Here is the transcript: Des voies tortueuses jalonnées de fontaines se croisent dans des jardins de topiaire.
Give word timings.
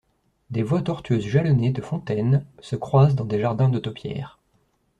Des 0.49 0.63
voies 0.63 0.81
tortueuses 0.81 1.27
jalonnées 1.27 1.69
de 1.73 1.81
fontaines 1.83 2.43
se 2.59 2.75
croisent 2.75 3.13
dans 3.13 3.23
des 3.23 3.39
jardins 3.39 3.69
de 3.69 3.77
topiaire. 3.77 4.39